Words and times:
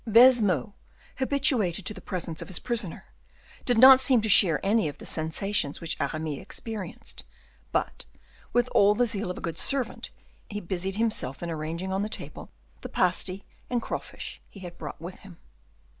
Baisemeaux, 0.07 0.73
habituated 1.17 1.85
to 1.85 1.93
the 1.93 2.01
presence 2.01 2.41
of 2.41 2.47
his 2.47 2.57
prisoner, 2.57 3.05
did 3.65 3.77
not 3.77 3.99
seem 3.99 4.19
to 4.21 4.29
share 4.29 4.59
any 4.63 4.87
of 4.87 4.97
the 4.97 5.05
sensations 5.05 5.79
which 5.79 5.95
Aramis 6.01 6.41
experienced, 6.41 7.23
but, 7.71 8.07
with 8.51 8.67
all 8.73 8.95
the 8.95 9.05
zeal 9.05 9.29
of 9.29 9.37
a 9.37 9.41
good 9.45 9.59
servant, 9.59 10.09
he 10.49 10.59
busied 10.59 10.97
himself 10.97 11.43
in 11.43 11.51
arranging 11.51 11.93
on 11.93 12.01
the 12.01 12.09
table 12.09 12.49
the 12.81 12.89
pasty 12.89 13.45
and 13.69 13.79
crawfish 13.79 14.41
he 14.49 14.61
had 14.61 14.75
brought 14.79 14.99
with 14.99 15.19
him. 15.19 15.37